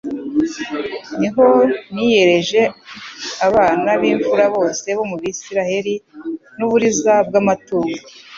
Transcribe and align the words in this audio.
ni 1.19 1.27
ho 1.33 1.47
niyereje 1.93 2.61
abana 3.47 3.89
b'imfura 3.99 4.45
bose 4.55 4.87
bo 4.97 5.03
mu 5.09 5.15
BIsiraheli 5.21 5.93
n'uburiza 6.57 7.13
bw'amatungo 7.27 7.97